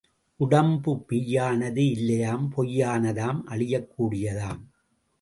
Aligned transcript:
உடம்பு 0.35 1.05
மெய்யானது 1.09 1.85
இல்லையாம் 1.91 2.51
பொய்யானதாம் 2.57 3.43
அழியக் 3.43 3.89
கூடியதாம். 3.97 4.61